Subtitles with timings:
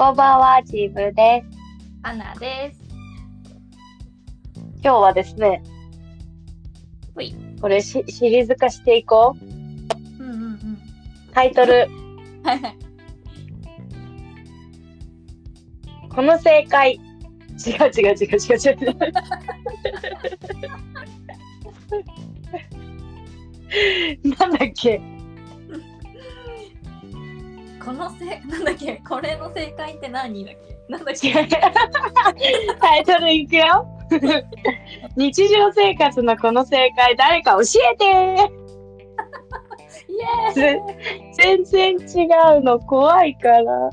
[0.00, 1.58] こんばんは、チーブです。
[2.04, 2.80] アナです。
[4.82, 5.62] 今日はですね、
[7.14, 7.36] ほい。
[7.60, 9.44] これしシリーズ化していこう。
[9.44, 10.78] うんうんうん。
[11.34, 11.86] タイトル、
[12.42, 12.78] はいはい。
[16.08, 16.94] この正解。
[16.94, 17.02] 違う
[17.94, 18.78] 違う違う違う違う。
[24.38, 25.19] なんだっけ？
[27.84, 30.82] このせ、なんだっけ、これの正解って何だっけ？
[30.88, 31.32] なんだっけ？
[32.80, 33.86] タイトルいくよ。
[35.16, 37.60] 日常生活のこの正解、誰か教
[37.92, 38.04] えて
[40.10, 40.80] イエー
[41.34, 41.96] 全然違
[42.58, 43.90] うの怖いから。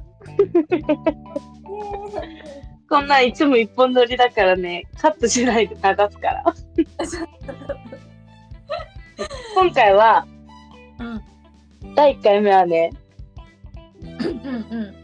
[2.89, 6.43] こんなんいつも一本撮りだからね、カットしないで流すから。
[9.55, 10.25] 今回は、
[10.99, 11.21] うん
[11.95, 12.91] 第1回目はね、
[14.01, 14.95] うんうん。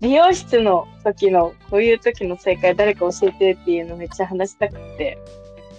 [0.00, 5.18] 美容室の時の、こういう時の正解誰か教えてっていうのめっちゃ話したくて。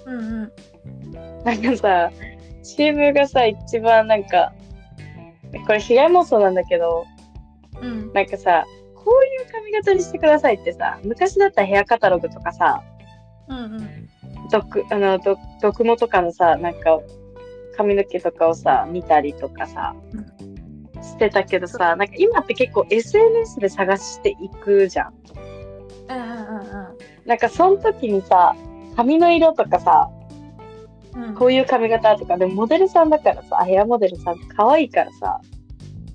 [0.05, 1.43] うんうん。
[1.43, 2.11] なんかさ、
[2.63, 4.53] チームがさ、一番なんか、
[5.65, 7.05] これ被害妄想なんだけど、
[7.81, 12.83] うんなんかさ、こういう髪型にしてくださいってさ、昔だったらヘアカタログとかさ、
[13.47, 14.09] うんうん。
[14.51, 16.99] 毒、あの、毒、毒もとかのさ、なんか、
[17.77, 19.95] 髪の毛とかをさ、見たりとかさ、
[21.01, 25.13] してたけどさ、なんか今って結構 SNS で探していくじゃん。
[26.09, 28.55] うんうんなんかその時にさ、
[28.95, 30.09] 髪の色とかさ、
[31.13, 31.35] うんうん。
[31.35, 35.41] こういう髪型とか、でもモデルさんだからさ、ヘアモデルさん可愛いからさ、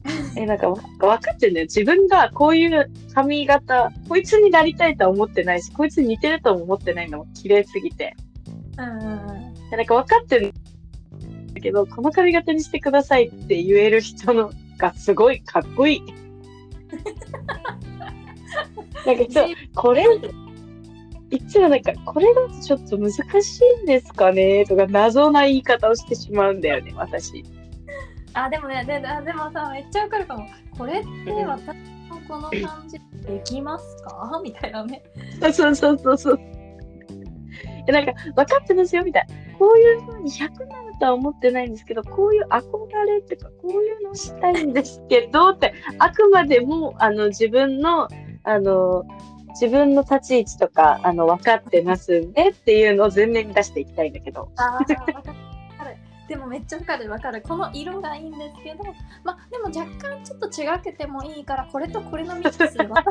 [0.36, 1.64] え、なんかわ分かってんだよ。
[1.66, 8.14] 自分がこういう髪型、こいつになりたいとは思ってないし、こいつに似てるとも思ってないのも綺麗すぎて。
[8.78, 9.54] うんうんうん。
[9.70, 14.50] でなんか分かってるんだけど、この髪型にしてくださいって言える人の
[14.82, 16.02] がすごいかっこいい。
[19.06, 20.04] なんかそう、これ、
[21.30, 27.44] いつもなんか、これだとちょっと難しいんですかねとか、謎な言い方をしてしまうんだよね、私。
[28.34, 30.46] あ、でもね、で、ででもさ、めっちゃわかるかも。
[30.76, 31.08] これって
[31.44, 31.66] 私
[32.08, 34.40] のこの感じできますか？
[34.42, 35.02] みたいなね。
[35.40, 36.40] そうそうそうそうそう。
[37.86, 39.58] でなんか、分かってますよ、みたいな。
[39.58, 42.60] こういう風に100なるとは思ってないんですけど、こういう憧
[43.04, 48.06] れっていうか、こういうのしたいんですけど、って、あくまでも、あの、自分の、
[48.44, 49.04] あの、
[49.60, 54.48] 自分の立ち位置とか、あの、分かってますんでっていうのを前面に出していきたいんだけど。
[56.28, 57.42] でもめっちゃわかるわかる。
[57.42, 58.84] この色がいいんですけど、
[59.24, 63.04] まあでも若干ちょっと違けてもいいから、これとこれのミックス、私に合う感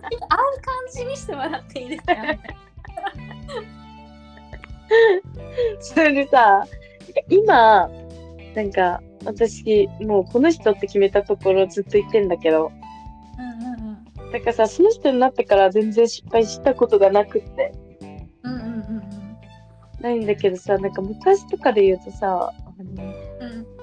[0.92, 2.44] じにしてもらっていいですかみたいな
[5.80, 6.66] それでさ、
[7.30, 7.90] 今、
[8.56, 12.72] なんか、私、もうこの人って決めたところずっと言ってんだけど、
[13.38, 14.32] うんうんうん。
[14.32, 17.74] だからさ、その人になってから全然失敗したことがなくって。
[18.44, 19.02] うんうんうん
[20.02, 23.32] ないんだけどさ、なんか昔とかで言うとさ、あの。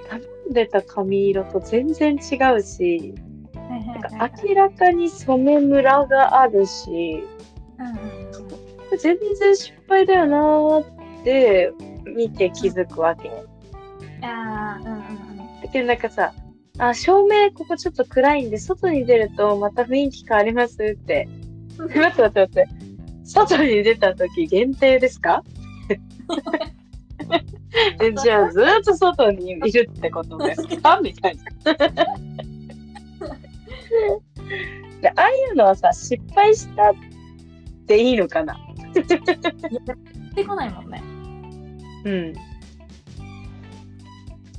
[0.08, 3.14] 頼んでた髪色と全然違うし、
[3.54, 7.22] はいはいなんはいか明らかに染めムラがあるし、
[7.78, 11.72] うんうん全然失敗だよなーって
[12.16, 13.28] 見て気づくわけ。
[13.28, 13.32] う
[14.20, 14.24] ん。
[14.24, 15.02] ああ、うんうんうん。
[15.62, 16.32] だけどなんかさ、
[16.78, 21.28] あ、照明ここちょっと暗いんで、外に出るとまた雰囲気変わりますって。
[21.78, 22.66] 待って待って待って。
[23.24, 25.42] 外に出た時限定ですか？
[28.00, 31.00] えじゃあずっと外にいるってことですか？
[31.02, 31.42] みたいな。
[35.00, 36.94] でああいうのはさ、失敗したっ
[37.86, 38.56] ていいのかな？
[38.94, 39.18] 出て
[40.44, 41.02] こないもんね。
[42.04, 42.32] うん。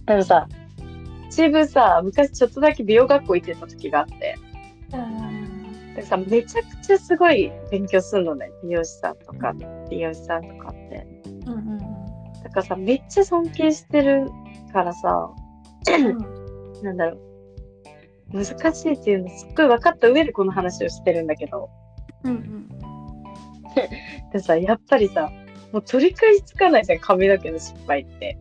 [0.06, 0.48] でもさ、
[1.26, 4.36] 自分さ、昔ちょっとだけ美容学校行ってた時があって、
[4.94, 5.94] うん。
[5.94, 8.50] でさ、めちゃくちゃすごい勉強するのね。
[8.64, 9.54] 美容師さんとか、
[9.90, 11.08] 美容師さんとかって。
[11.46, 11.80] うんうん
[12.44, 14.30] だからさ、めっちゃ尊敬してる
[14.72, 15.30] からさ、
[15.90, 16.18] うん。
[16.84, 17.30] なんだろう。
[18.32, 21.70] 難しいっていうのすっごい分かった上でこの話をしてるんだけど、
[22.24, 22.70] うんうん。
[24.32, 25.32] でさ、やっぱりさ、
[25.72, 28.38] もう取り返しつかないじゃん、髪の毛の失敗って。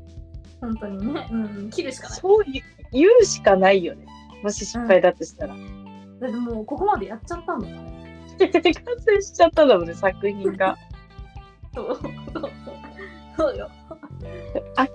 [0.60, 1.28] 本当にね。
[1.30, 1.70] うんうん。
[1.70, 2.18] 切るしかない。
[2.18, 4.06] そう言う言うしかないよね。
[4.42, 5.54] もし失敗だとしたら。
[6.20, 7.98] だってもうここまでやっちゃったんだね。
[8.38, 10.76] 完成しちゃったんだもんね、作品が。
[11.74, 12.08] そうそ
[12.40, 12.50] う
[13.36, 13.56] そう。
[13.56, 13.70] よ。
[14.20, 14.24] 明
[14.76, 14.88] らか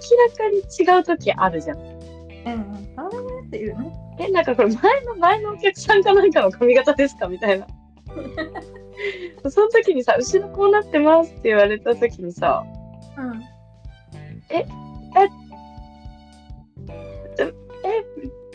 [0.50, 1.78] に違う時あるじゃん。
[1.78, 2.94] うんうん。
[2.98, 3.92] あれっていうね。
[4.20, 7.68] え、なんかこれ前の前のお客さんかなんかの髪型ですかみたいな。
[9.50, 12.64] その時にさ、後ろこうなってますって言われた時にさ、
[13.18, 13.44] うん。
[14.50, 14.66] え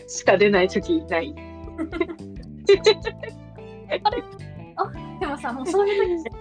[0.07, 1.35] しか出ない時ない？
[5.29, 6.31] もさもうそういう時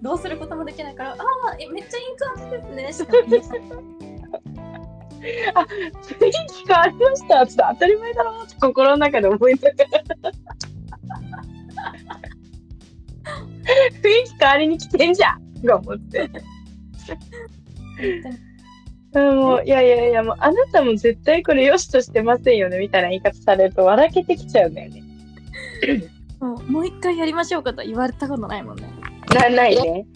[0.00, 1.22] どうすることもできないから「あ
[1.52, 3.40] あえめっちゃいい感じですね」しか言えない
[6.02, 9.68] 雰囲気変わりましたって当たり前だろうって心の中で思いなが
[10.22, 10.32] ら。
[13.90, 13.98] 気
[14.38, 16.30] 変わりに来てんじゃんが思って。
[18.32, 18.50] うん
[19.12, 25.02] もういやいやいやもうあなたも絶対これ良しとしてませんよねみたいな言い方されると笑けてきちゃうんだよね。
[26.40, 28.88] もうもう一回やりましょうかと言われたことないもんね。
[29.34, 30.06] なないね。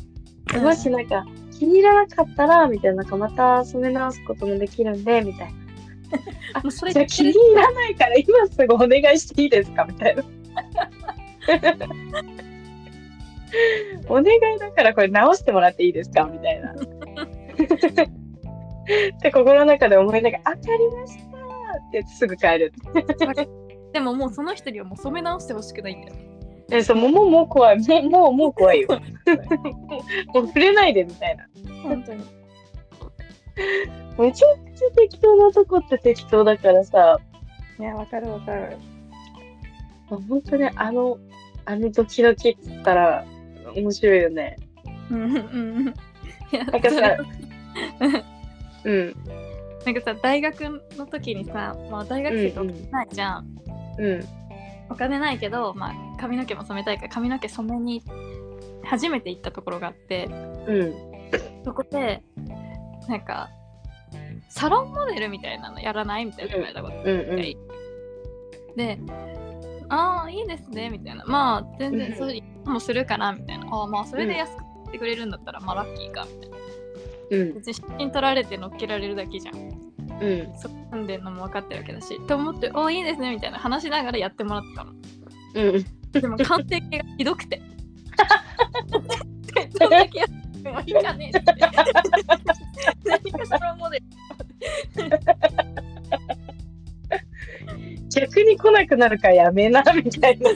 [0.55, 1.26] うんもしなんか
[1.59, 5.55] 気に入らなかったらみたいななんかまた染め直すこともできるんでみたい
[6.53, 6.61] な。
[6.62, 10.23] もうそれじゃあ気に入らないから今すぐお願いしていいですかみたいな。
[14.09, 16.25] お願いだからこれ直してもらっていいですか？
[16.25, 16.73] みたいな。
[16.75, 16.77] っ
[19.21, 21.39] て心の中で思いながら「当たりました!」
[21.89, 22.73] ってすぐ帰る。
[23.93, 26.15] でももうその人にはもう染め直してほしくないんだよ。
[26.73, 28.89] えそうもうもうもう怖い もうもうもう怖いよ。
[30.35, 31.47] もう触れないでみたいな。
[31.83, 32.25] 本当に。
[34.19, 37.21] めちゃくちゃ適当なとこって適当だからさ
[37.79, 38.77] いや、わかるわかる。
[40.09, 41.19] 本当にあの
[41.65, 43.25] あのドキドキっつったら
[43.75, 44.56] 面白いよね。
[45.11, 45.23] うん。
[45.23, 45.85] うん。
[45.85, 45.94] なん。
[46.81, 47.17] かさ
[48.85, 49.15] うん。
[49.85, 49.94] なん。
[49.94, 50.61] かさ、大学
[50.97, 53.47] の時にさ、まあ大学生とお金ないじゃん。
[53.99, 54.25] うん。
[54.91, 58.03] お金ないけど、まあ髪の毛も染めたいから髪の毛染めに
[58.85, 60.94] 初めて行ったところがあって、うん。
[61.65, 62.23] そこで、
[63.09, 63.21] なん。
[63.21, 63.50] か、
[64.49, 68.99] サロンモデルみたいなのやらないみたいな言われたことで、
[69.88, 71.25] ああ、いいですね、みたいな。
[71.25, 73.66] まあ、全然そういもするかな、みたいな。
[73.70, 76.56] ああ、まあ、それで安くしてくれるんだったら、まあ、ラッキーか、みたいな。
[77.31, 79.56] うん別に写真撮られて乗っけられるだけじゃん。
[79.56, 82.20] うんそこ住んでんのも分かってるわけだし。
[82.26, 84.93] と思って、おいいですね、みたいな話しながらやってもらってたの。
[85.55, 87.61] うんでも、完成形がひどくて。
[89.81, 91.43] どんだけやってもいいかねって。
[93.05, 94.05] 何かサロンモデル。
[98.14, 100.50] 逆に来なくなるからやめなみたいな。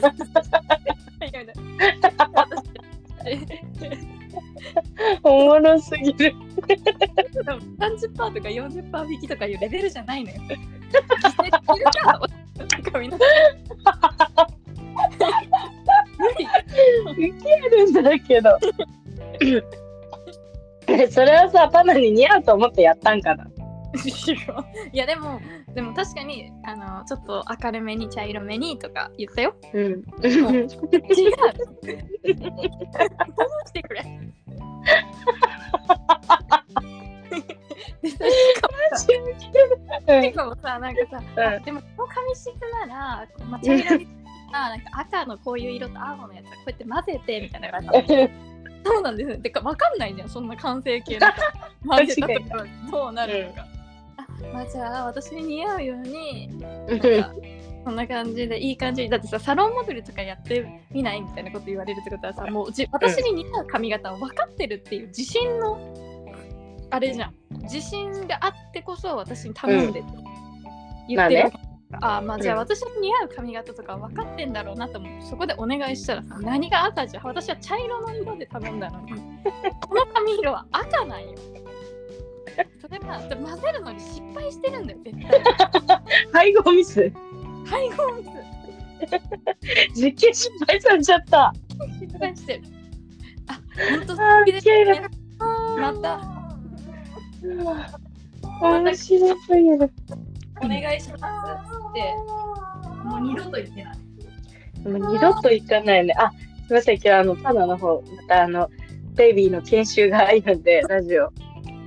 [5.23, 6.17] おもろすぎる。
[6.17, 10.37] でも30%とか40%引きとかいうレベルじゃないのよ。
[10.41, 10.57] 犠
[11.11, 11.61] 牲するか
[12.91, 13.23] 髪の毛
[17.05, 18.59] 無理ウケるんだけど。
[21.11, 23.45] それはさ、パナに似合うと思ってやったんかな？
[24.91, 25.39] いやでも
[25.75, 29.55] でも確かにあのちょっと明るめに茶色めにとか言ったよ。
[29.73, 29.81] うん。
[29.81, 29.93] 違う。
[29.93, 30.01] ど
[30.65, 30.77] うし
[33.73, 34.03] てくれ。
[38.01, 38.25] でさ
[40.23, 42.47] しかもさなんかさ、あでもこの髪質
[42.87, 44.07] なら、まあ、茶色に
[44.51, 48.29] あ なんか赤のこういう色と青のやつこうやって混ぜてみたいな言われたの
[48.85, 49.37] そうなんですよ。
[49.37, 51.41] てかわかんないじゃんそんな完成形なんか
[51.85, 53.67] 混ぜたとかどうなるのか。
[54.43, 57.33] あまあじゃあ私に似合うようになんか
[57.85, 65.79] そんな感じでいい感じにだってさサロンモデルとかやってみないみたいなこと言われるってことはさもうじ私に似合う髪型を分かってるっていう自信の
[66.91, 67.35] あれじゃん。
[67.63, 70.09] 自信があってこそ私に頼んでって
[71.07, 71.57] 言ってるわけ、
[72.01, 72.61] ああまあじゃあうん。
[72.61, 77.23] 私に似合う髪型とか分かってんだろうなと思ってそこでお願いしたらさ何が赤じゃん。
[77.25, 79.13] 私は茶色の色で頼んだのに。
[79.87, 81.35] この髪色は赤なんよ
[82.81, 86.01] それは混ぜるのに失敗してるんだよ絶対
[86.33, 87.11] 配合ミス？
[87.65, 88.29] 配合ミス
[89.95, 91.53] 実験失敗されちゃった。
[91.99, 92.63] 失敗してる。
[93.47, 93.59] あ、
[93.97, 94.95] 本当あーウケる。
[95.79, 96.19] また
[98.61, 99.91] 面白すぎる。
[100.61, 102.13] お願いしますって
[103.05, 103.97] もう二度と言ってない。
[104.99, 106.13] もう二度と行かないね。
[106.17, 106.37] あ、す
[106.69, 108.69] みません、今日あの、パナの方、またあの、
[109.15, 111.31] ベイビーの研修がいるんで、ラジオ、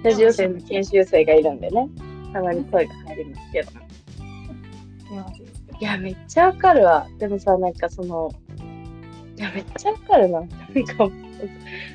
[0.03, 1.89] ラジオ生の研修生がいるんでね、
[2.33, 3.71] たまに声が入りますけど。
[5.81, 7.07] いや、めっちゃわかるわ。
[7.19, 8.31] でもさ、なんかその、
[9.37, 10.41] いや、めっちゃわかるな。
[10.41, 11.05] なんか、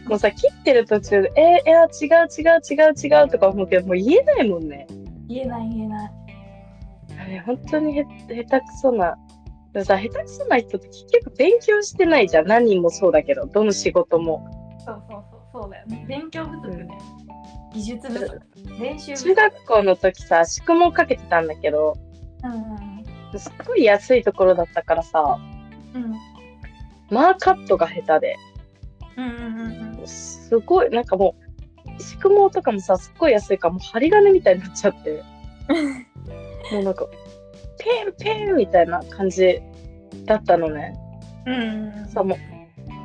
[0.08, 4.88] もうさ、切ってる途中で、えー、いや、違う違う違う違うとか思うけど、もう言えないもんね。
[5.28, 6.12] 言えない言えない。
[7.20, 9.18] あれ、本当にへ下手くそな。
[9.74, 12.48] でもさ、下手くそな人って結局勉強してないじゃん。
[12.48, 14.46] 何人もそうだけど、どの仕事も。
[14.86, 15.24] そうそう
[15.54, 16.06] そうそうだよね。
[16.08, 16.88] 勉強不足で、
[17.78, 18.42] 技術不足、
[18.80, 19.14] 練習。
[19.14, 21.96] 中学校の時さ、宿問かけてたんだけど、
[22.44, 22.88] うんうん
[23.38, 25.38] すっごい安いところだったからさ、
[25.94, 26.16] うん。
[27.12, 28.36] マーカットが下手で、
[29.18, 31.36] うんうんうんすごい、なんかも
[32.00, 35.22] う、宿毛とかもさ、すっごい安いから、もう針金みたいになっちゃって、
[36.72, 37.06] もうなんか、
[37.78, 39.62] ペンペンみたいな感じ
[40.26, 40.98] だったのね。
[41.46, 42.08] うんうん。
[42.08, 42.38] さ、もう、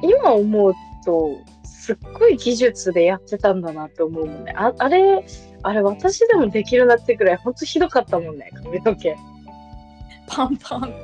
[0.03, 0.73] 今思う
[1.05, 1.37] と、
[1.83, 4.55] すっごい技術でやってたんだなって思うもんね。
[4.57, 5.25] ああれ、
[5.65, 9.17] あれ私でもできるなってくらい、ほんとひどかったもんね、髪の毛。
[10.29, 10.95] パンパン。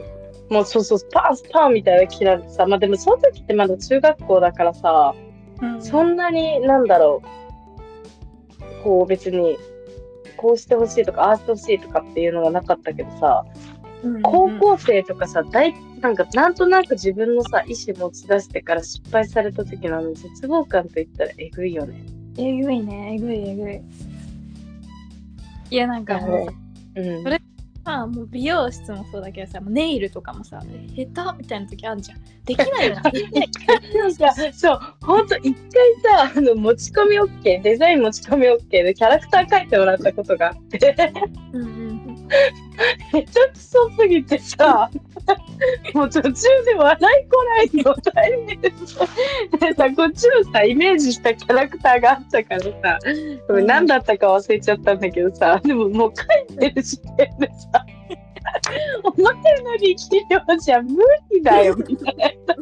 [0.49, 5.17] もうそうそう、パンスパンみたいな切られてさ、まあでもその時ってまだ中学校だからさ、
[5.61, 7.23] うんそんなになんだろ
[8.81, 9.59] う、こう別に、
[10.37, 13.78] こうしてほしいとか、ああしてほしいとかっていうのがなかったけどさ、うん
[14.23, 22.05] 高校生とかさ、大なんかなんとなく自分のさ、意思持ち出してから失敗された時のあの絶望感といったらえぐいよね。
[22.37, 23.83] えぐいね、えぐいえぐい。
[25.71, 26.53] いや、なんかもうさ、
[26.97, 27.23] うん。
[27.25, 27.43] それ
[27.85, 30.61] まあもう美容室もそうだけどさ、もうネイルとかもさ、
[30.95, 32.19] 下手みたいな時あるじゃん。
[32.45, 32.97] できないよ
[34.21, 34.53] な。
[34.53, 40.95] そう、ほんと一回さ、あの持ち込み OK、デザイン持ち込み OK でキャラクター描いてもらったことがあって、
[41.53, 41.88] うんうん
[43.13, 44.91] めっちゃくそすぎてさ、
[45.95, 46.33] もう途中
[46.65, 48.71] で笑いこらえのタイミング
[49.59, 52.99] でさ、 こっちのさ、イメージしたキャラクターがあったからさ、
[53.49, 57.85] ごめん何だったか忘れちゃったんだけどさ、でももう書いてる時点でさ、
[59.03, 60.99] お前の力量じゃ無
[61.31, 62.55] 理だよ、みたいな。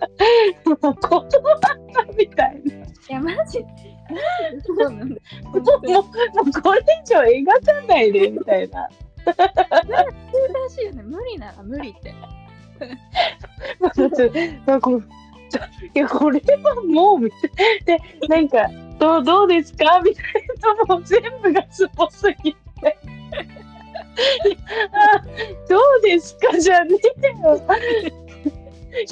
[0.65, 1.77] もう断った
[2.17, 2.75] みたいな。
[2.75, 3.65] いや、マジ、
[4.67, 5.21] そうなんだよ。
[5.45, 8.89] もう、もうこれ以上描かないで、みたいな。
[9.27, 11.03] 難しいよね。
[11.03, 12.15] 無理なら無理って。
[14.67, 14.91] なんか、
[15.95, 18.29] いや、これはもう、みたいな。
[18.29, 20.25] で、なんか、どう、どうですかみたい
[20.89, 22.59] な、もう全部がすごすぎて。
[24.93, 25.23] あ
[25.69, 27.61] どうですかじゃねえよ。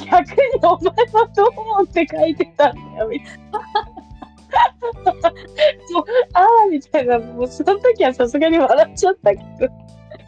[0.06, 3.52] 逆にお前はどう思って書いてたんだよ、みたいな。
[5.92, 9.68] もう、ああ、みたいな、もうその時はさすがに笑っちゃったけど。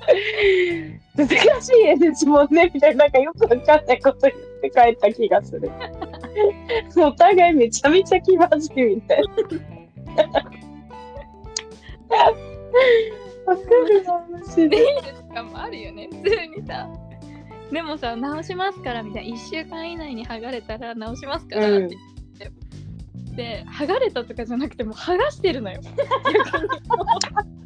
[1.16, 5.70] 難しい絵ですもんね、みたいな、なんかよくわかんないこと言って帰った気がする。
[6.96, 9.28] お互いめちゃめちゃ気まずいみたいな。
[13.46, 14.76] わかるな、マジネで。
[14.76, 16.08] イルとかもあるよね。
[16.10, 16.88] 普通にさ。
[17.70, 19.36] でもさ、直しますからみたいな。
[19.36, 21.96] 1週間以内に剥がれたら直しますからって言って。
[23.36, 25.80] で、剥がれたとかじゃなくてもう剥がしてるのよ。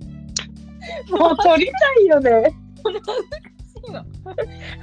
[1.11, 2.54] もう撮りたいよね。
[3.87, 4.04] いいの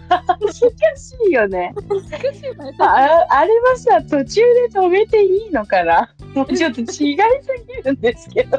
[0.09, 1.73] 恥ずかしいよね。
[1.75, 2.01] 難
[2.33, 2.73] しいのよ。
[2.79, 6.09] ああれはさ、途中で止めていいのかな？
[6.33, 7.15] もうちょっと違いすぎ
[7.83, 8.57] るんですけど。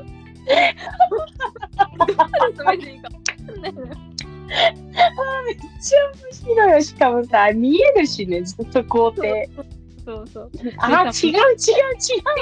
[2.48, 3.86] 詰めていいか分かんないのよ。
[4.48, 6.80] めっちゃ面白いよ。
[6.80, 9.22] しかもさ、見えるしね、ずっと工程。
[10.04, 10.50] そうそう。
[10.78, 11.36] あ、違う違う違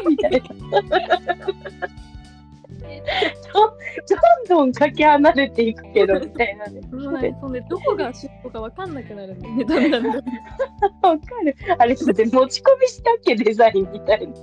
[0.05, 0.39] うみたいな。
[4.49, 6.81] どんどんかけ離れていくけどみたいなね。
[6.91, 9.65] そうどこが尻尾か分かんなくなるんだよね。
[9.65, 11.57] だんだんかる。
[11.79, 14.35] あれだって持ち込みしたっけデザインみたいな。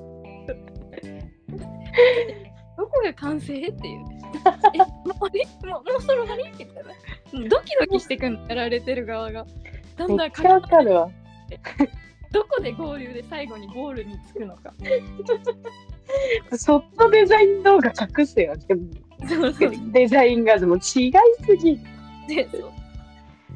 [2.78, 4.06] どこが完成っていう。
[4.74, 6.92] え、もうもうもうそろ終わりみたいな。
[7.34, 9.46] うんドキドキしてくんやられてる側が。
[9.98, 11.10] だんだんめっちゃわかるわ。
[12.32, 14.74] どこで合流で最後にゴールに着くのか。
[16.58, 18.56] そっとデザイン動画隠すよ。
[18.68, 18.84] でも
[19.28, 19.72] そうそう。
[19.92, 21.80] デザイン画像も違いすぎる。
[22.28, 22.72] で、そう。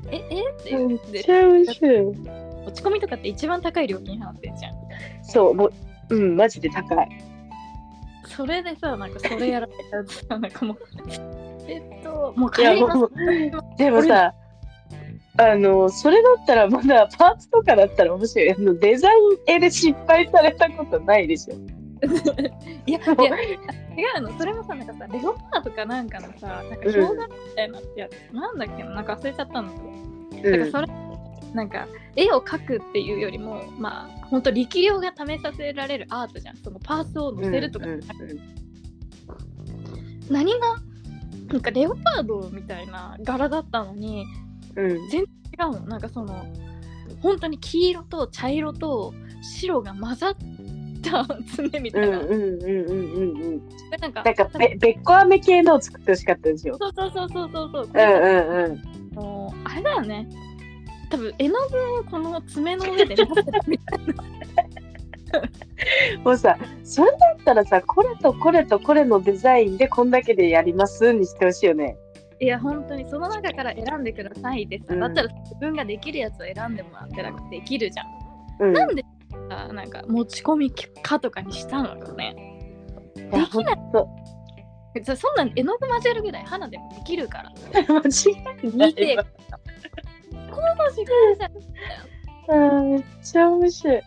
[0.09, 0.41] え、え？
[0.41, 2.05] って言めっってちゃ面白い。
[2.65, 4.73] 落ち込みとかって一番高い料金払ってんじゃん。
[5.23, 5.67] そう、も
[6.09, 7.09] う、うん、マジで高い。
[8.25, 10.77] それでさ、なんかそれやられたらさ、なんかもう、
[11.67, 13.01] えっと、もう帰ります
[13.77, 14.33] でもさ、
[15.39, 18.51] あの、それだったらまだパーツとかだったら面白い。
[18.51, 21.55] あのデザイン絵で失敗されたことないでしょ。
[22.85, 23.37] いや、いや、
[24.17, 27.17] 違うの、それもさ、なんかさ、レゴパーとかなんかのさ、なんか表画み
[27.55, 29.73] たいなやつ、なんだっけな、なんか忘れちゃったんだ
[30.41, 36.57] けど、なんかそれ、なんか絵を描くっていうよりも、まあ、ほんと力量が試させられるアートじゃん。
[36.57, 37.85] そのパーツを載せるとか。
[37.85, 38.35] じゃなくて、
[40.29, 40.75] 何が、
[41.47, 44.25] なんかレオパードみたいな柄だったのに、
[44.75, 45.79] うん、うん、違うの。
[45.87, 46.45] なんかその
[47.21, 50.35] 本当に黄色と茶色と白が混ざっ
[51.01, 51.25] た
[51.55, 53.69] 爪みたいな、うんうんうんうんうんうん。
[53.69, 56.77] でなんかなんかべ、べっこ飴系のを作ってほしかったんですよ。
[56.79, 59.15] そうそうそうそうそうそう、うんうんうん。
[59.15, 60.27] もうあれだよね
[61.09, 64.13] 多分絵の具をこの爪の上で混ぜたみたいな
[66.23, 71.97] もうさ、それだったらさ、これとこれとこれのデザインでこんだけでやりますにしてほしいよね。
[72.39, 78.07] いや本当にその中から選んでくださいってさ、うんだったら自分ができるやつを選んでもらってなくてできるじゃん、
[78.67, 78.73] うん。
[78.73, 79.06] なんでさ
[79.47, 82.35] なんか持ち込みかとかにしたのかね
[83.15, 84.07] できないと
[85.03, 88.11] そそんなん絵の具混ぜるぐらい花でもできるから間違
[88.63, 89.23] いない見てわ。
[90.49, 91.49] この時間じゃ
[92.49, 94.01] あーめっちゃ面白い。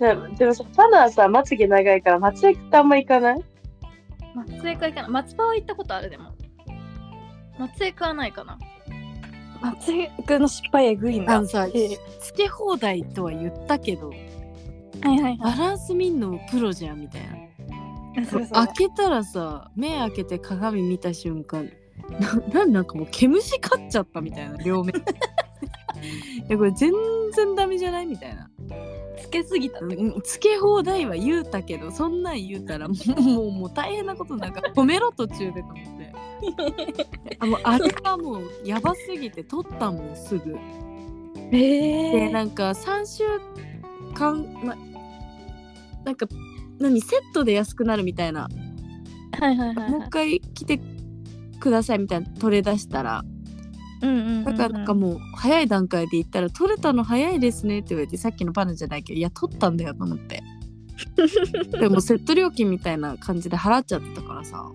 [0.00, 3.44] でもでもさ、パナはさ、まつげ長いから、松江区ってあんま行かない？
[4.34, 5.10] 松江区は行かない。
[5.10, 6.32] 松葉は行ったことあるでも。
[7.58, 8.58] 松江区はないかな。
[9.60, 11.36] 松江区の失敗えぐいんだ。
[11.36, 14.10] あのさええつけ放題とは言ったけど
[15.02, 15.38] はいはいはい。
[15.38, 17.22] バランス見んのプロじゃんみたい
[18.14, 18.24] な。
[18.26, 18.52] そうそう。
[18.52, 21.70] 開けたらさ目開けて鏡見た瞬間
[22.20, 24.92] ななんなんかもう毛虫飼っちゃったみたいな両目。
[24.98, 25.04] い
[26.48, 26.92] やこれ全
[27.34, 28.50] 然ダメじゃないみたいな。
[29.18, 29.80] つけすぎた。
[30.24, 36.12] つけ放題は言うたけどそんなん言うたらもうもうもう大変なことなんか止めろ途中でと思って。
[37.38, 40.56] あもうあれはもうやばすぎて取ったもんすぐ。
[41.52, 43.24] えでなんか3週
[44.14, 44.76] 間、ま、
[46.04, 46.26] なんか
[46.78, 48.48] 何セットで安くなるみたいな。
[49.38, 50.80] はいはいはい、もう一回来て
[51.58, 53.24] くださいみたいな取れ出したら。
[54.02, 54.44] うんうんうんうん。
[54.44, 60.42] だからなんかもう早い段階で言ったら取れたの早いですねって言われてさっきのパンじゃないけどいや取ったんだよと思って。
[61.78, 64.70] でもセット料金みたいな感じで払っちゃってたからさ。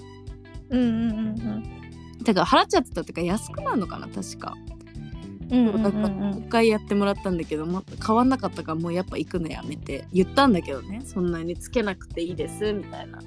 [0.69, 0.91] うんうんう
[1.33, 1.77] ん
[2.23, 4.55] だから払っちゃってたっていうか安くなるのかな確か
[5.51, 11.01] うんうんうんだからうんもう一回やってもらったんだけども変わんなかったからもうやっぱ行くのやめて言ったんだけどね。
[11.05, 13.19] そんなにつけなくていいですみたいな。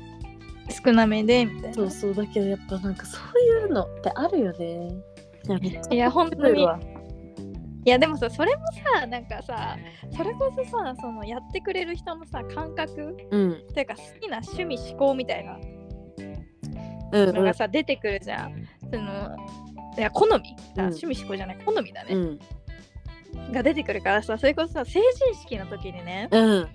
[0.85, 1.75] 少なめでみたいな。
[1.75, 4.91] そうそうだけどやっぱなんかそういうのってあるよね。
[5.91, 6.79] いや本当にいわ。
[7.85, 8.62] やでもさそれも
[9.00, 9.77] さなんかさ
[10.15, 13.53] それこそさそのやってくれる人のさ感覚うん。
[13.53, 15.57] っていうか好きな趣味思考みたいな
[17.12, 17.35] うん。
[17.35, 18.65] のがさ、出てくるじゃん。
[18.93, 19.37] その
[20.00, 20.33] いや好み。
[20.33, 20.80] あうん。
[20.87, 21.59] 趣味思考じゃない。
[21.64, 23.52] 好みだね、うん。
[23.52, 26.69] が出てくるからさそれこそさ成人式の時にねうん。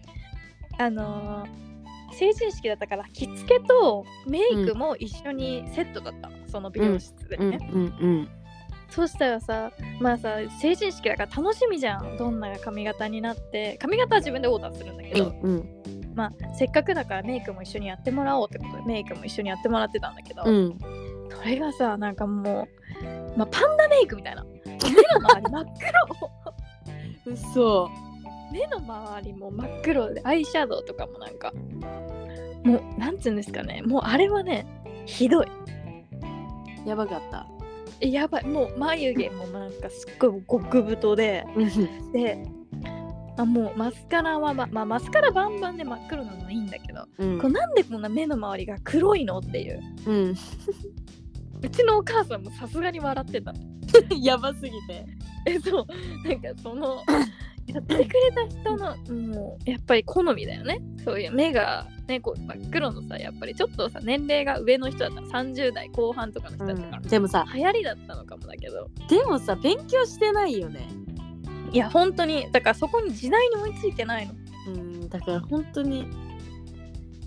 [0.78, 1.66] あのー
[2.14, 7.50] 成人式だったから着付けとメイクも一緒にセットだったの、その美容室でうん。
[7.50, 8.30] ね、うん。
[8.90, 12.16] そうしたらさまあさ成人式だから楽しみじゃん。
[12.16, 13.78] どんな髪型になって。
[13.82, 15.40] 髪型は自分でオーダーするんだけうど、ん。
[15.42, 16.12] うん。
[16.16, 20.78] まあせっかくだからメイクも一緒にやってもらおうってことでメイクも一緒にやってもらってたんだけど、うん。
[21.30, 22.68] それがさなんかもう、
[23.36, 24.44] まあ、パンダメイクみたいな。
[24.66, 25.66] 目の周り真っ
[27.26, 27.34] 黒。
[27.34, 27.90] 嘘
[28.52, 31.52] 目の周りも真っ黒でアイシャドウとかもなんか
[32.64, 33.82] もうなんつうんですかね。
[33.82, 34.66] もうあれはね
[35.06, 35.48] ひどい。
[36.86, 37.48] やばかった。
[38.02, 38.46] えやばい。
[38.46, 41.46] もう眉毛もなんかすっごい極太で。
[41.56, 42.12] うん。
[42.12, 42.46] で
[43.38, 47.40] あもうマスカラはままあマスカラバンバンで真っ黒なのはいいんだけど、うん。
[47.40, 49.82] これなんでこんな目の周りが黒いのっていう。
[50.06, 50.36] うん
[51.62, 53.54] うちのお母さんもさすがに笑ってた。
[54.22, 55.06] やばすぎて。
[55.46, 56.28] えそう。
[56.28, 57.04] なんかその
[57.68, 58.96] やってくれた人の
[59.32, 60.82] もうやっぱり好みだよね。
[61.04, 68.90] そういう目がねこう真っ黒のさやっぱりちょっとさ年齢が上の人だったら30代後半とかの人だったから、でもさ流行りだったのかもだけど。
[69.10, 70.88] でもさ勉強してないよね。
[71.72, 72.52] いや本当に。
[72.52, 74.34] だからそこに時代に追いついてないの。
[74.68, 76.08] うんだから本当に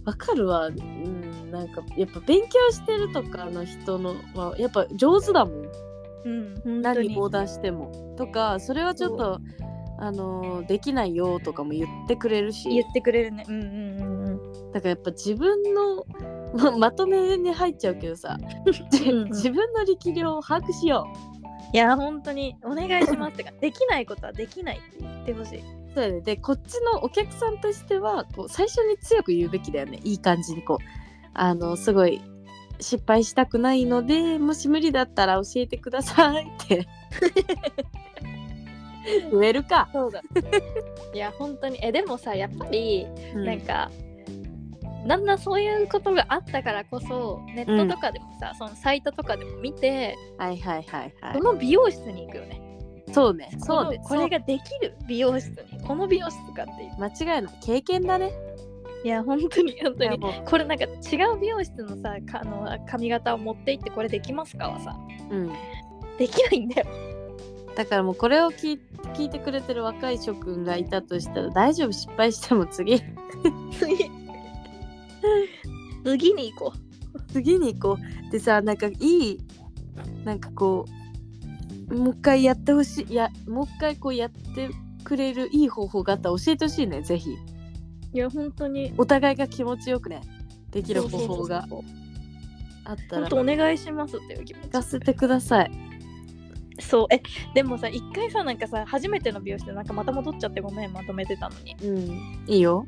[0.09, 0.68] わかるわ。
[0.68, 5.64] うんなんかやっぱ勉強してるとかの人のはやっぱ上手だもん。
[6.25, 7.92] うん何オーダーしても。
[8.16, 9.40] とかそれはちょっと
[9.99, 12.71] あのーできないよとかも言ってくれるし。
[12.71, 13.44] 言ってくれるね。
[13.47, 14.31] うんうんうんう
[14.68, 14.73] ん。
[14.73, 16.07] だからやっぱ自分の
[16.55, 18.38] ま まとめに入っちゃうけどさ。
[18.64, 21.07] 自分の力量を把握しよ
[21.75, 22.57] いや本当に。
[22.64, 23.35] お願いします。
[23.35, 25.59] ってかできないことはできないって言ってほしい。
[25.59, 25.78] う
[26.23, 30.01] でこっちのお客さんとしてはこう最初に強く言うべきだよね。
[30.05, 30.85] いい感じにこう。
[31.35, 32.21] あのすごい
[32.81, 36.89] 失敗したくないのでもし無理だったら教えてくださいって。
[39.33, 40.21] 言えるか、そうだ
[41.15, 41.79] いや本当に。
[41.83, 43.45] えでもさやっぱりうん。
[43.45, 43.91] なんか、
[45.07, 52.67] だんだんそういうことがあったからこそネットとかでもさ、そのサイトとかでも見て、はいはいはいはこの美容室に行くよね。
[53.11, 53.51] いそうね。
[53.61, 54.01] そうね。
[54.05, 56.85] これができる美容室にこの美容室かって。
[56.85, 56.97] いう。
[56.99, 57.55] 間違いない。
[57.61, 58.33] 経験だね。
[59.05, 60.18] いや本当に本当に。
[60.44, 60.88] これなんか違
[61.35, 64.97] う美容室のさかあの髪型を持って行ってこれできますかはさ。
[65.31, 65.53] うん。
[66.18, 66.87] できないんだよ。
[67.77, 68.81] だからもうこれを聞い
[69.14, 73.01] 聞いてくれてる若い諸君がいたとしたら大丈夫失敗しても次。
[73.79, 74.11] 次。
[76.05, 76.73] 次に行こ
[77.29, 78.31] 次にこう。
[78.33, 79.38] でさなんかいい
[80.25, 80.98] なんかこう
[81.90, 83.12] もう一回やってほしい。
[83.12, 84.70] いやもう一回こうやって
[85.05, 87.03] くれるいい方法があったら教えてほしいね。
[87.03, 87.31] ぜひ。
[87.31, 87.37] う。
[88.16, 88.92] いや本当に。
[88.98, 90.20] お互いが気持ちよくね。
[90.70, 91.66] できる方法が
[92.85, 93.29] あったら。
[93.29, 94.64] 本当お願いしますっていう気持ち。
[94.66, 95.70] 聞かせてください。
[96.81, 97.07] そう。
[97.11, 97.22] え
[97.55, 101.77] でもさ一回さなんかさ初めての美容師でなんかまた戻っちゃってごめんまとめてたのに。
[101.83, 102.44] うん。
[102.46, 102.87] いいよ。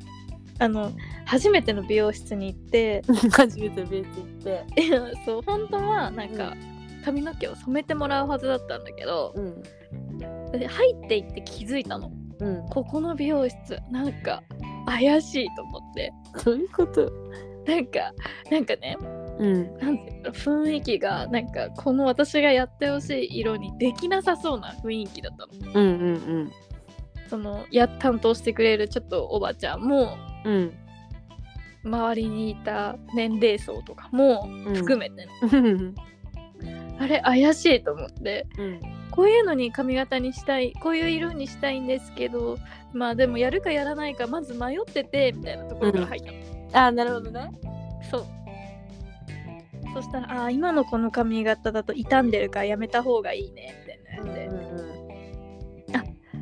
[0.59, 0.93] あの
[1.25, 3.03] 初めての美容室に行って。
[3.33, 4.67] 初めてベース行って。
[5.25, 6.55] そう本当はなんか、
[7.05, 9.63] 髪の毛を染めてもらうはずだったんだけどうん
[10.53, 12.11] で入っていって気づいたの。
[12.41, 12.67] うん。
[12.69, 14.43] ここの美容室なんか
[14.87, 16.13] 怪しいと思って。
[16.45, 17.11] どういうこと？
[17.67, 18.13] なんか
[18.51, 18.97] なんかね
[19.39, 19.77] うん。
[19.79, 25.73] なんていうの雰囲気がなんかこの私がやってほしい色にできなさそうな雰囲気だったの。
[25.73, 26.53] うんうん
[27.29, 30.53] そのや担当してくれるちょっとおばちゃんもうん。
[30.55, 30.73] うん
[31.83, 35.95] 周りにいた年齢層とかも含めてね、う ん
[37.01, 38.47] あれ怪しいと思って。
[38.59, 38.81] うん。
[39.11, 42.59] こういうのに髪型にしたいこういう色にしたいんですけど
[42.93, 46.31] まあでもやるかやらないかまず迷っててみたいなところから入った
[46.79, 47.51] の、あなるほどね。
[48.09, 48.27] そう。
[49.95, 53.75] そしたらあー今のこの髪型だと傷んでるからやめた方がいいね
[54.21, 54.55] みたいなやつ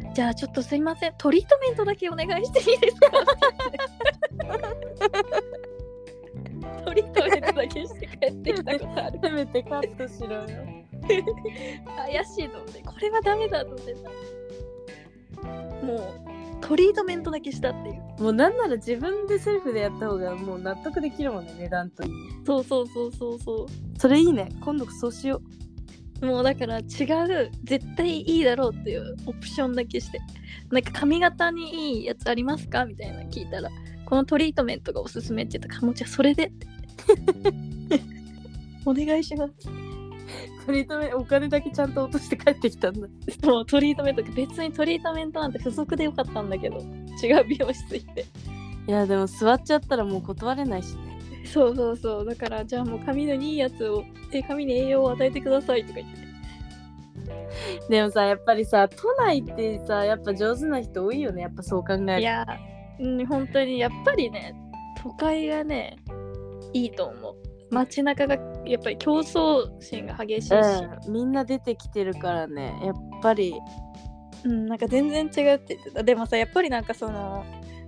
[0.04, 1.14] で、じゃあちょっとすいません。
[1.16, 3.08] トリートメントだけお願いしていいですか？
[9.22, 10.46] せめてカットしろよ。
[11.96, 13.94] 怪しいと思ってこれはダメだと思って
[15.84, 16.20] もう
[16.60, 17.94] トリートメントだけしたっていう。
[18.22, 22.02] もうなんなら自分でセルフでやった方がもう納得できるもんね値段と。
[22.02, 22.10] いい
[22.44, 23.38] そうそうそうそう。
[23.38, 23.66] そ
[23.98, 24.48] それいいね。
[24.60, 25.40] 今度そうしよ
[26.20, 26.26] う。
[26.26, 26.86] もうだから違う
[27.62, 30.20] 絶対いいだろうっていうオプションだけして。
[30.70, 32.84] なんか髪型にいいやつありますか？
[32.84, 33.70] みたいなの聞いたら
[34.04, 36.66] このトリートメントがおすすめって言ったからもうじゃあそれでって
[38.88, 39.52] お願いします。
[39.68, 43.08] うトリートメントお金だけちゃんと落として帰ってきたんだ。
[43.42, 46.76] そうトリートメント別にトリートメントなんて付属でよかったんだけど。
[47.22, 48.26] 違う美容室行って。
[48.86, 51.18] いやでも座っちゃったらもう断れないしね。
[51.44, 52.24] そうそうそう。
[52.24, 56.28] だからじゃあもう髪のいいやつをえ髪に栄養を与えてくださいとか言って。
[57.88, 61.42] でもさやっぱりさ都内ってさやっぱ上手な人多いよね。
[61.42, 62.18] やっぱそう考えると。
[62.18, 62.46] いや
[63.00, 63.78] うん本当に。
[63.78, 64.54] やっぱりね
[65.02, 65.96] 都会がね
[66.72, 67.34] いいと思う。
[67.70, 70.52] 街中がやっぱり競争心が激しいし、
[71.06, 72.80] うん、みんな出てきてるからね。
[72.84, 73.54] やっぱり。
[74.44, 76.02] うん、なんか全然違うって言ってた。
[76.02, 77.44] でもさやっぱりなんかその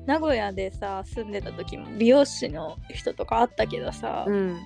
[0.07, 4.59] 名古屋でさ住んでた時も美容師の人とかあったけどさ、うん。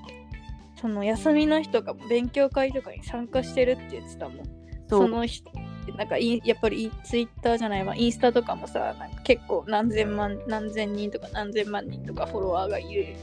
[0.80, 4.46] その休みの日とかも勉強会とかに参加してるって言ってたもん。
[4.88, 5.50] その人
[5.96, 13.14] なんかやっぱりツイッターじゃないわインスタとかもさなんか結構何千万何千人とか何千万人とかフォロワーがいる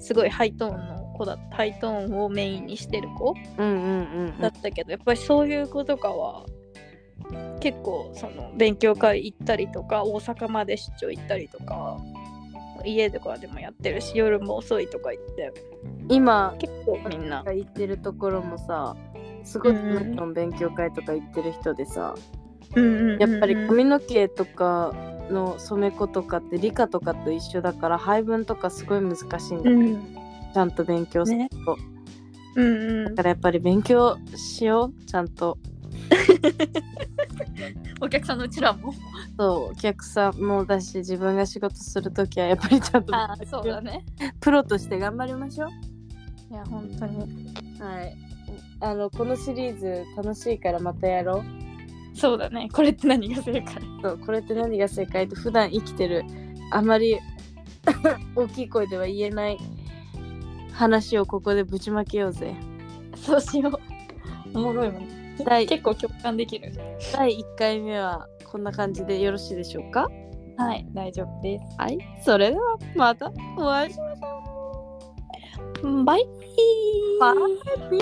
[0.00, 3.34] すごいハイトーンの子だハイトーンをメインにしてる子
[4.40, 6.46] だったけど、やっぱりそういう子とかは
[7.60, 11.98] 結構その勉強会行ったりとか大阪まで出張行ったりとか
[12.84, 15.52] 家とかでもやってるし夜も遅いとか言って。
[16.08, 17.44] 今結構みんな。
[17.44, 18.96] 行ってるところもさ
[19.44, 19.72] すごい
[20.34, 22.14] 勉強会とか行ってる人でさ、
[22.74, 24.92] うんやっぱり髪の毛とか
[25.30, 31.76] の染め子とかって理科とかと一緒だから配分とかすごい難しいんだけど、うんちゃんと勉強するねと、
[32.56, 33.14] うんうん。
[33.14, 35.58] だからやっぱり勉強しようちゃんと。
[38.00, 38.92] お客さんのうちらも。
[39.36, 44.04] そうお客さんもだし自分が仕事するときはやっぱりちゃんとああそうだね。
[44.40, 45.68] プロとして頑張りましょう。
[46.50, 47.18] いや本当に。
[47.80, 48.16] はい。
[48.80, 52.16] あのこのシリーズ楽しいからまたやろう。
[52.16, 52.68] そうだね。
[52.72, 53.82] これって何が正解？
[54.02, 55.24] そうこれって何が正解？
[55.24, 56.24] って普段生きてる
[56.72, 57.18] あまり
[58.34, 59.58] 大きい声では言えない
[60.78, 62.54] 話をここでぶちまけようぜ
[63.16, 63.72] そうしよう。
[64.56, 65.08] おもろいもん。
[65.44, 66.72] 第結構共感できる。
[67.12, 70.08] 第1回目はこんな感じでよろしいでしょうか？
[70.56, 71.64] はい、大丈夫です。
[71.78, 75.12] はいそれではまたお会いしましょ
[75.82, 76.28] うバイ
[77.20, 77.34] バイ
[77.90, 77.98] ビ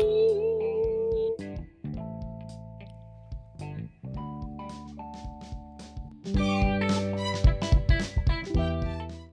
[6.35, 6.76] ー